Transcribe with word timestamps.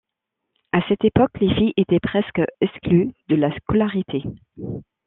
À 0.71 0.79
cette 0.89 1.05
époque, 1.05 1.39
les 1.39 1.53
filles 1.53 1.73
étaient 1.77 1.99
presque 1.99 2.41
exclues 2.59 3.13
de 3.27 3.35
la 3.35 3.55
scolarité. 3.57 4.23